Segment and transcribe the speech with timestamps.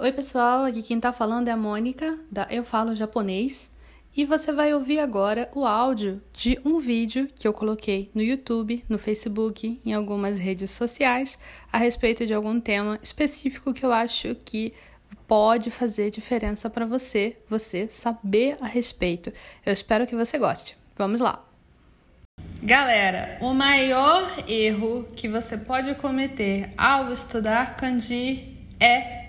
[0.00, 3.68] Oi, pessoal, aqui quem tá falando é a Mônica, da Eu Falo Japonês,
[4.16, 8.84] e você vai ouvir agora o áudio de um vídeo que eu coloquei no YouTube,
[8.88, 11.36] no Facebook, em algumas redes sociais,
[11.72, 14.72] a respeito de algum tema específico que eu acho que
[15.26, 19.32] pode fazer diferença para você, você saber a respeito.
[19.66, 20.76] Eu espero que você goste.
[20.94, 21.44] Vamos lá!
[22.62, 29.27] Galera, o maior erro que você pode cometer ao estudar kanji é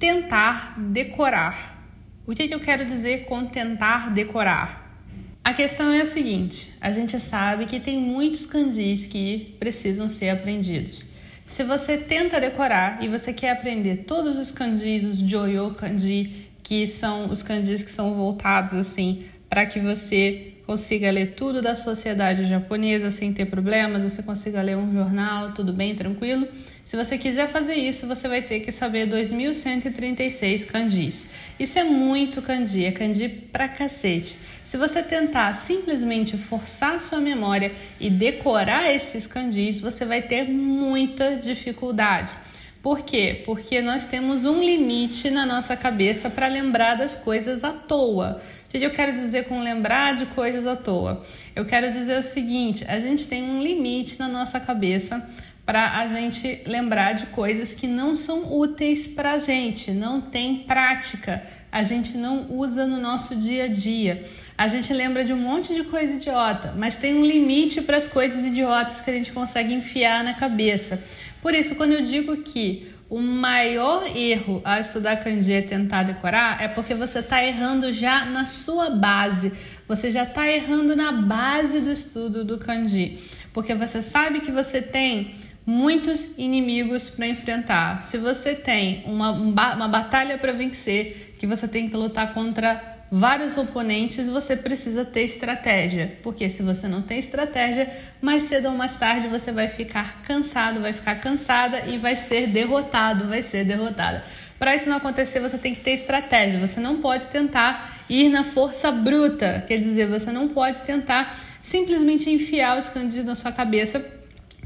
[0.00, 1.78] tentar decorar.
[2.26, 4.98] O que, que eu quero dizer com tentar decorar?
[5.44, 10.30] A questão é a seguinte: a gente sabe que tem muitos kanjis que precisam ser
[10.30, 11.06] aprendidos.
[11.44, 16.86] Se você tenta decorar e você quer aprender todos os kanjis, os joyo kanji, que
[16.86, 22.46] são os kanjis que são voltados assim para que você consiga ler tudo da sociedade
[22.46, 26.46] japonesa sem ter problemas, você consiga ler um jornal, tudo bem, tranquilo.
[26.90, 31.28] Se você quiser fazer isso, você vai ter que saber 2136 kanjis.
[31.56, 34.36] Isso é muito kanji, é kanji pra cacete.
[34.64, 41.36] Se você tentar simplesmente forçar sua memória e decorar esses kanjis, você vai ter muita
[41.36, 42.34] dificuldade.
[42.82, 43.40] Por quê?
[43.46, 48.42] Porque nós temos um limite na nossa cabeça para lembrar das coisas à toa.
[48.66, 51.24] O que eu quero dizer com lembrar de coisas à toa?
[51.54, 55.28] Eu quero dizer o seguinte: a gente tem um limite na nossa cabeça
[55.64, 60.60] para a gente lembrar de coisas que não são úteis para a gente, não tem
[60.60, 64.24] prática, a gente não usa no nosso dia a dia.
[64.58, 68.08] A gente lembra de um monte de coisa idiota, mas tem um limite para as
[68.08, 71.02] coisas idiotas que a gente consegue enfiar na cabeça.
[71.40, 76.62] Por isso, quando eu digo que o maior erro ao estudar kanji é tentar decorar,
[76.62, 79.52] é porque você está errando já na sua base.
[79.88, 83.18] Você já está errando na base do estudo do kanji.
[83.52, 85.34] Porque você sabe que você tem
[85.70, 88.02] muitos inimigos para enfrentar.
[88.02, 93.56] Se você tem uma, uma batalha para vencer, que você tem que lutar contra vários
[93.56, 96.18] oponentes, você precisa ter estratégia.
[96.24, 97.88] Porque se você não tem estratégia,
[98.20, 102.48] mais cedo ou mais tarde você vai ficar cansado, vai ficar cansada e vai ser
[102.48, 104.24] derrotado, vai ser derrotada.
[104.58, 106.58] Para isso não acontecer, você tem que ter estratégia.
[106.58, 112.28] Você não pode tentar ir na força bruta, quer dizer, você não pode tentar simplesmente
[112.28, 114.19] enfiar os candidatos na sua cabeça,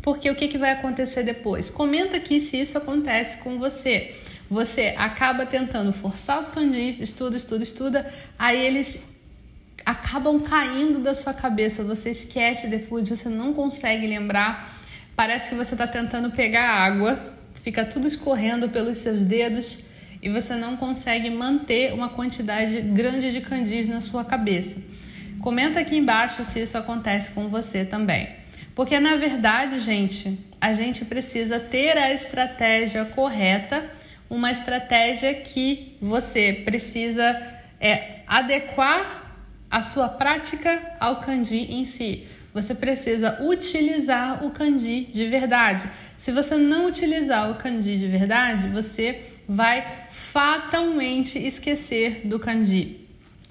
[0.04, 1.70] porque o que, que vai acontecer depois?
[1.70, 3.96] Comenta aqui se isso acontece com você
[4.48, 9.02] você acaba tentando forçar os candis, estuda, estuda, estuda, aí eles
[9.84, 14.80] acabam caindo da sua cabeça, você esquece depois, você não consegue lembrar.
[15.16, 17.18] Parece que você está tentando pegar água,
[17.54, 19.78] fica tudo escorrendo pelos seus dedos
[20.22, 24.78] e você não consegue manter uma quantidade grande de candis na sua cabeça.
[25.40, 28.43] Comenta aqui embaixo se isso acontece com você também.
[28.74, 33.88] Porque na verdade, gente, a gente precisa ter a estratégia correta
[34.28, 37.22] uma estratégia que você precisa
[37.80, 39.22] é, adequar
[39.70, 42.26] a sua prática ao kanji em si.
[42.52, 45.88] Você precisa utilizar o kanji de verdade.
[46.16, 53.00] Se você não utilizar o kanji de verdade, você vai fatalmente esquecer do kanji.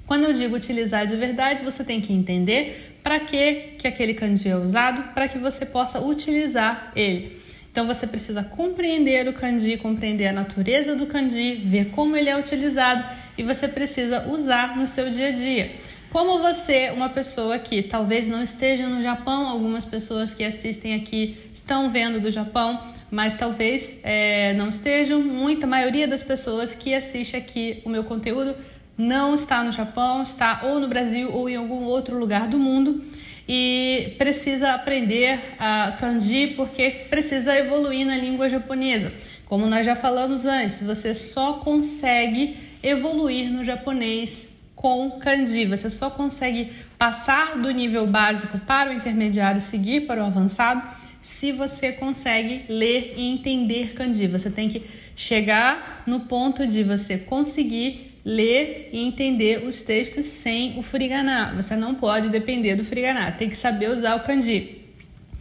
[0.08, 4.50] Quando eu digo utilizar de verdade, você tem que entender para que, que aquele kanji
[4.50, 7.44] é usado, para que você possa utilizar ele.
[7.72, 12.38] Então você precisa compreender o kanji, compreender a natureza do kanji, ver como ele é
[12.38, 13.04] utilizado
[13.38, 15.72] e você precisa usar no seu dia a dia.
[16.12, 21.36] Como você, uma pessoa que talvez não esteja no Japão, algumas pessoas que assistem aqui
[21.52, 25.20] estão vendo do Japão, mas talvez é, não estejam.
[25.22, 28.56] Muita maioria das pessoas que assiste aqui o meu conteúdo
[28.98, 33.04] não está no Japão, está ou no Brasil ou em algum outro lugar do mundo
[33.48, 39.12] e precisa aprender a kanji porque precisa evoluir na língua japonesa.
[39.46, 45.66] Como nós já falamos antes, você só consegue evoluir no japonês com kanji.
[45.66, 50.82] Você só consegue passar do nível básico para o intermediário, seguir para o avançado,
[51.22, 54.28] se você consegue ler e entender kanji.
[54.28, 54.84] Você tem que
[55.16, 61.54] chegar no ponto de você conseguir ler e entender os textos sem o furigana.
[61.56, 64.82] Você não pode depender do furigana, tem que saber usar o kanji,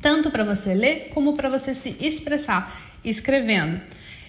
[0.00, 3.81] tanto para você ler como para você se expressar escrevendo.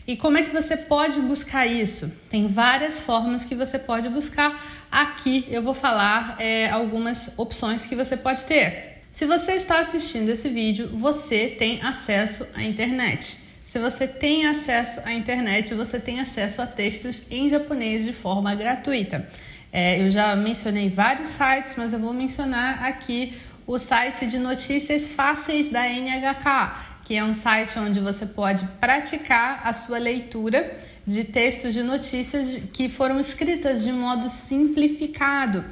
[0.05, 2.11] E como é que você pode buscar isso?
[2.29, 4.61] Tem várias formas que você pode buscar.
[4.91, 9.01] Aqui eu vou falar é, algumas opções que você pode ter.
[9.11, 13.37] Se você está assistindo esse vídeo, você tem acesso à internet.
[13.63, 18.53] Se você tem acesso à internet, você tem acesso a textos em japonês de forma
[18.53, 19.25] gratuita.
[19.71, 23.33] É, eu já mencionei vários sites, mas eu vou mencionar aqui
[23.65, 29.61] o site de notícias fáceis da NHK, que é um site onde você pode praticar
[29.65, 35.63] a sua leitura de textos de notícias que foram escritas de modo simplificado.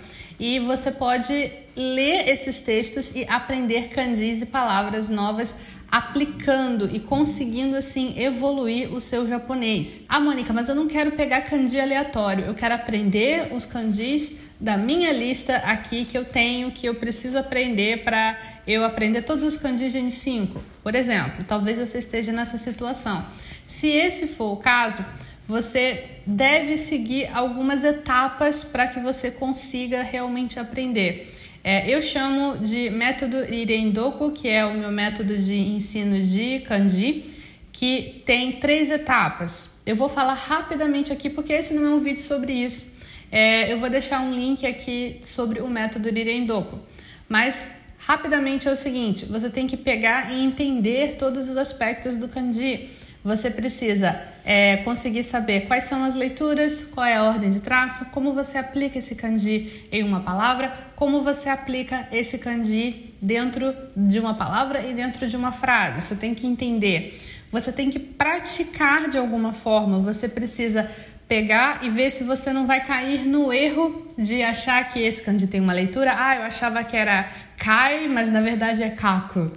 [0.41, 5.53] E você pode ler esses textos e aprender kanjis e palavras novas
[5.91, 10.03] aplicando e conseguindo assim evoluir o seu japonês.
[10.09, 14.77] Ah, Mônica, mas eu não quero pegar kanji aleatório, eu quero aprender os kanjis da
[14.77, 18.35] minha lista aqui que eu tenho, que eu preciso aprender para
[18.65, 20.57] eu aprender todos os kanjis de N5.
[20.81, 23.23] Por exemplo, talvez você esteja nessa situação.
[23.67, 25.05] Se esse for o caso,
[25.51, 31.29] você deve seguir algumas etapas para que você consiga realmente aprender.
[31.61, 37.25] É, eu chamo de método Irendoku, que é o meu método de ensino de kanji,
[37.69, 39.69] que tem três etapas.
[39.85, 42.85] Eu vou falar rapidamente aqui porque esse não é um vídeo sobre isso.
[43.29, 46.79] É, eu vou deixar um link aqui sobre o método Irendoku.
[47.27, 47.65] Mas
[47.97, 52.89] rapidamente é o seguinte: você tem que pegar e entender todos os aspectos do kanji.
[53.23, 58.05] Você precisa é, conseguir saber quais são as leituras, qual é a ordem de traço,
[58.05, 64.19] como você aplica esse kanji em uma palavra, como você aplica esse kanji dentro de
[64.19, 66.01] uma palavra e dentro de uma frase.
[66.01, 67.19] Você tem que entender.
[67.51, 69.99] Você tem que praticar de alguma forma.
[69.99, 70.89] Você precisa
[71.27, 75.45] pegar e ver se você não vai cair no erro de achar que esse kanji
[75.45, 76.15] tem uma leitura.
[76.17, 79.51] Ah, eu achava que era kai, mas na verdade é kaku.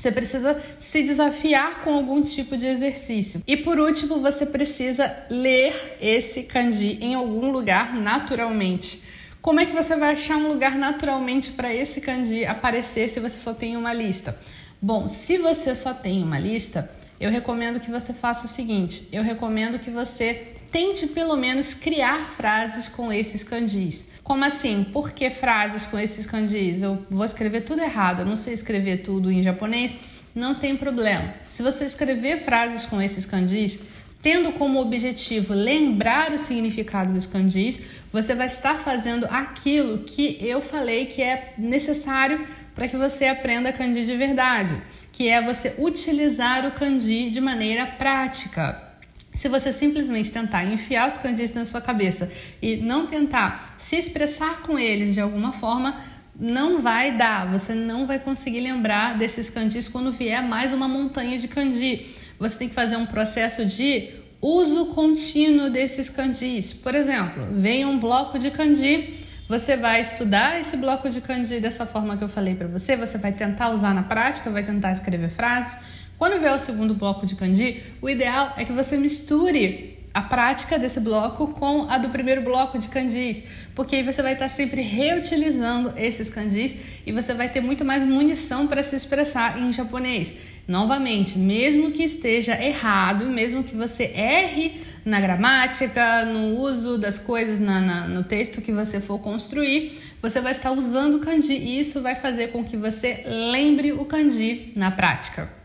[0.00, 3.42] Você precisa se desafiar com algum tipo de exercício.
[3.46, 9.02] E por último, você precisa ler esse kanji em algum lugar naturalmente.
[9.42, 13.36] Como é que você vai achar um lugar naturalmente para esse kanji aparecer se você
[13.36, 14.38] só tem uma lista?
[14.80, 19.22] Bom, se você só tem uma lista, eu recomendo que você faça o seguinte: eu
[19.22, 24.06] recomendo que você tente pelo menos criar frases com esses kanjis.
[24.22, 24.84] Como assim?
[24.84, 26.82] Por que frases com esses kanjis?
[26.82, 29.96] Eu vou escrever tudo errado, eu não sei escrever tudo em japonês,
[30.34, 31.34] não tem problema.
[31.50, 33.80] Se você escrever frases com esses kanjis,
[34.22, 37.80] tendo como objetivo lembrar o significado dos kanjis,
[38.12, 43.72] você vai estar fazendo aquilo que eu falei que é necessário para que você aprenda
[43.72, 44.80] kanji de verdade,
[45.12, 48.89] que é você utilizar o kanji de maneira prática.
[49.34, 52.30] Se você simplesmente tentar enfiar os kanjis na sua cabeça
[52.60, 55.96] e não tentar se expressar com eles de alguma forma,
[56.38, 61.38] não vai dar, você não vai conseguir lembrar desses kanjis quando vier mais uma montanha
[61.38, 62.14] de kanji.
[62.38, 64.10] Você tem que fazer um processo de
[64.40, 66.72] uso contínuo desses kanjis.
[66.72, 71.84] Por exemplo, vem um bloco de kanji, você vai estudar esse bloco de kanji dessa
[71.84, 75.28] forma que eu falei para você, você vai tentar usar na prática, vai tentar escrever
[75.28, 75.76] frases,
[76.20, 80.78] quando vier o segundo bloco de kanji, o ideal é que você misture a prática
[80.78, 83.42] desse bloco com a do primeiro bloco de kanjis,
[83.74, 86.76] porque aí você vai estar sempre reutilizando esses kanjis
[87.06, 90.34] e você vai ter muito mais munição para se expressar em japonês.
[90.68, 97.60] Novamente, mesmo que esteja errado, mesmo que você erre na gramática, no uso das coisas
[97.60, 101.80] na, na, no texto que você for construir, você vai estar usando o kanji e
[101.80, 105.59] isso vai fazer com que você lembre o kanji na prática.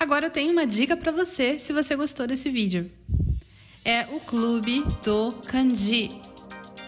[0.00, 2.90] Agora eu tenho uma dica para você se você gostou desse vídeo.
[3.84, 6.22] É o Clube do Kanji.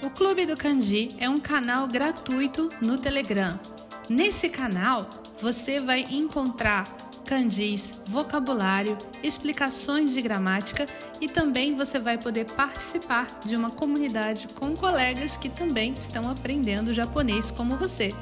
[0.02, 3.60] O Clube do Kanji é um canal gratuito no Telegram.
[4.08, 5.10] Nesse canal
[5.42, 10.86] você vai encontrar kanjis, vocabulário, explicações de gramática
[11.20, 16.94] e também você vai poder participar de uma comunidade com colegas que também estão aprendendo
[16.94, 18.14] japonês como você.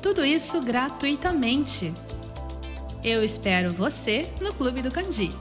[0.00, 1.92] Tudo isso gratuitamente.
[3.02, 5.32] Eu espero você no Clube do Candi.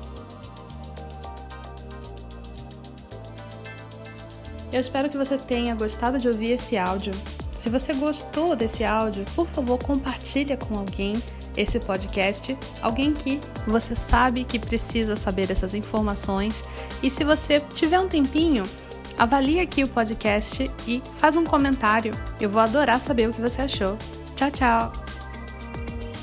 [4.71, 7.13] Eu espero que você tenha gostado de ouvir esse áudio.
[7.55, 11.13] Se você gostou desse áudio, por favor, compartilhe com alguém
[11.55, 16.65] esse podcast, alguém que você sabe que precisa saber essas informações.
[17.01, 18.63] E se você tiver um tempinho,
[19.17, 22.13] avalie aqui o podcast e faz um comentário.
[22.39, 23.97] Eu vou adorar saber o que você achou.
[24.35, 25.04] Tchau, tchau!